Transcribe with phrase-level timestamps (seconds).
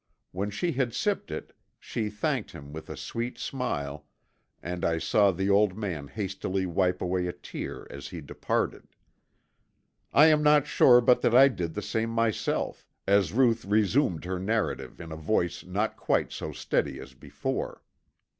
[0.31, 4.07] When she had sipped it she thanked him with a sweet smile
[4.63, 8.87] and I saw the old man hastily wipe away a tear as he departed.
[10.11, 14.39] I am not sure but that I did the same myself, as Ruth resumed her
[14.39, 17.83] narrative in a voice not quite so steady as before.